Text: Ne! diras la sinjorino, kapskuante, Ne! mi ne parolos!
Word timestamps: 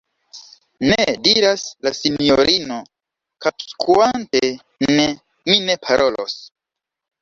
Ne! 0.87 0.95
diras 1.27 1.65
la 1.89 1.91
sinjorino, 1.99 2.79
kapskuante, 3.47 4.45
Ne! 4.93 5.09
mi 5.51 5.65
ne 5.71 5.83
parolos! 5.89 6.41